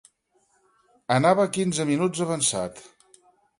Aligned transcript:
Anava 1.17 1.45
quinze 1.59 1.87
minuts 1.93 2.25
avançat. 2.27 2.85